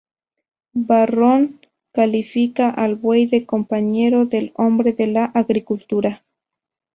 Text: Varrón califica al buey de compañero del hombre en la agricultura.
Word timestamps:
Varrón 0.87 1.59
califica 1.91 2.71
al 2.71 2.95
buey 2.95 3.27
de 3.27 3.45
compañero 3.45 4.25
del 4.25 4.51
hombre 4.55 4.95
en 4.97 5.13
la 5.13 5.25
agricultura. 5.25 6.23